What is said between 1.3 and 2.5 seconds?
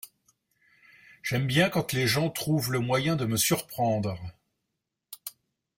bien quand les gens